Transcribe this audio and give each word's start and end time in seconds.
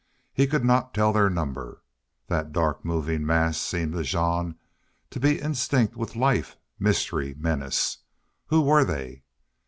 He 0.33 0.47
could 0.47 0.65
not 0.65 0.95
tell 0.95 1.13
their 1.13 1.29
number. 1.29 1.83
That 2.25 2.51
dark 2.51 2.83
moving 2.83 3.23
mass 3.23 3.59
seemed 3.59 3.93
to 3.93 4.01
Jean 4.01 4.55
to 5.11 5.19
be 5.19 5.39
instinct 5.39 5.95
with 5.95 6.15
life, 6.15 6.57
mystery, 6.79 7.35
menace. 7.37 7.99
Who 8.47 8.61
were 8.61 8.83
they? 8.83 9.21